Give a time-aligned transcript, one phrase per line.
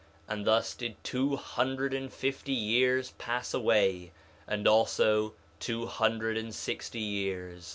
[0.27, 4.11] And thus did two hundred and fifty years pass away,
[4.47, 7.69] and also two hundred and sixty years.